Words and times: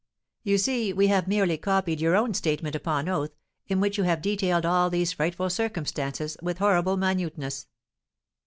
You 0.41 0.57
see 0.57 0.91
we 0.93 1.09
have 1.09 1.27
merely 1.27 1.57
copied 1.59 2.01
your 2.01 2.15
own 2.15 2.33
statement 2.33 2.73
upon 2.75 3.07
oath, 3.07 3.37
in 3.67 3.79
which 3.79 3.99
you 3.99 4.03
have 4.03 4.19
detailed 4.19 4.65
all 4.65 4.89
these 4.89 5.11
frightful 5.13 5.51
circumstances 5.51 6.37
with 6.41 6.57
horrible 6.57 6.97
minuteness!" 6.97 7.67